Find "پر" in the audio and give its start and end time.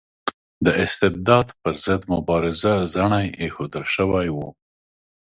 1.59-1.73